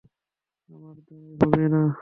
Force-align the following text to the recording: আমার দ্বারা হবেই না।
আমার 0.69 0.95
দ্বারা 1.07 1.31
হবেই 1.41 1.67
না। 1.73 1.81